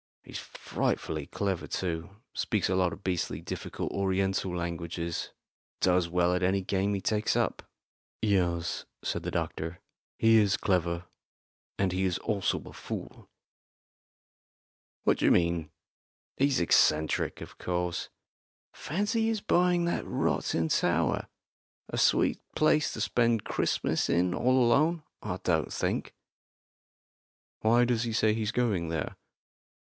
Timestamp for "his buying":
19.27-19.85